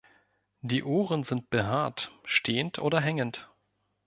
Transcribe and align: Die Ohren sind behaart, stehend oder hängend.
Die 0.61 0.83
Ohren 0.83 1.21
sind 1.21 1.51
behaart, 1.51 2.11
stehend 2.23 2.79
oder 2.79 2.99
hängend. 2.99 3.51